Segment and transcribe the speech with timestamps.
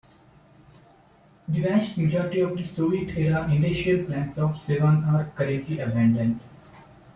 [1.47, 6.39] The vast majority of the Soviet-era industrial plants of Sevan are currently abandoned.